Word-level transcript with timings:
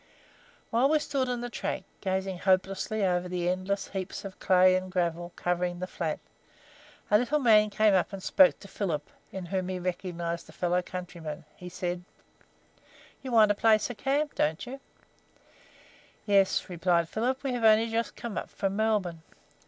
While 0.71 0.89
we 0.89 0.97
stood 0.97 1.29
in 1.29 1.41
the 1.41 1.49
track, 1.51 1.83
gazing 2.01 2.39
hopelessly 2.39 3.05
over 3.05 3.29
the 3.29 3.47
endless 3.47 3.89
heaps 3.89 4.25
of 4.25 4.39
clay 4.39 4.75
and 4.75 4.91
gravel 4.91 5.31
covering 5.35 5.77
the 5.77 5.85
flat, 5.85 6.19
a 7.11 7.19
little 7.19 7.37
man 7.37 7.69
came 7.69 7.93
up 7.93 8.11
and 8.11 8.23
spoke 8.23 8.57
to 8.61 8.67
Philip, 8.67 9.07
in 9.31 9.45
whom 9.45 9.69
he 9.69 9.77
recognised 9.77 10.49
a 10.49 10.53
fellow 10.53 10.81
countryman. 10.81 11.45
He 11.55 11.69
said: 11.69 12.03
"You 13.21 13.31
want 13.31 13.51
a 13.51 13.53
place 13.53 13.85
to 13.85 13.93
camp 13.93 14.31
on, 14.31 14.33
don't 14.37 14.65
you?" 14.65 14.79
"Yes," 16.25 16.67
replied 16.67 17.07
Philip, 17.07 17.43
"we 17.43 17.53
have 17.53 17.63
only 17.63 17.87
just 17.91 18.15
come 18.15 18.39
up 18.39 18.49
from 18.49 18.75
Melbourne." 18.75 19.21